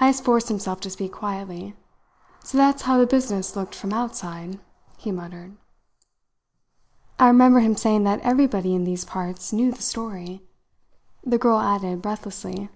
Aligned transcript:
Heyst 0.00 0.22
forced 0.22 0.48
himself 0.48 0.80
to 0.80 0.90
speak 0.90 1.12
quietly. 1.12 1.74
"So 2.44 2.58
that's 2.58 2.82
how 2.82 2.98
the 2.98 3.06
business 3.06 3.56
looked 3.56 3.74
from 3.74 3.90
outside!" 3.90 4.58
he 4.98 5.10
muttered. 5.10 5.56
"I 7.18 7.28
remember 7.28 7.60
him 7.60 7.74
saying 7.76 8.04
that 8.04 8.20
everybody 8.20 8.74
in 8.74 8.84
these 8.84 9.06
parts 9.06 9.50
knew 9.50 9.72
the 9.72 9.80
story," 9.80 10.42
the 11.24 11.38
girl 11.38 11.58
added 11.58 12.02
breathlessly. 12.02 12.68